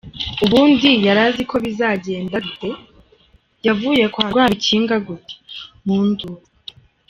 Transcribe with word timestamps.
Uubundi 0.43 0.89
yarazi 1.05 1.41
ko 1.49 1.55
bizagenda 1.65 2.35
bite? 2.45 2.69
Yavuye 3.67 4.03
kwa 4.13 4.25
Rwabikinga 4.31 4.95
gute? 5.07 5.35
Mu 5.85 5.97
nduru. 6.07 6.43